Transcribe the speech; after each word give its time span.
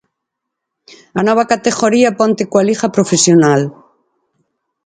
A 1.19 1.21
nova 1.27 1.49
categoría 1.51 2.17
ponte 2.19 2.43
coa 2.49 2.67
Liga 2.69 2.87
profesional. 2.95 3.61